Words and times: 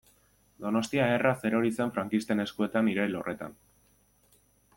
Donostia 0.63 1.09
erraz 1.17 1.35
erori 1.49 1.71
zen 1.77 1.93
frankisten 1.99 2.43
eskuetan 2.47 2.93
irail 2.95 3.19
horretan. 3.21 3.55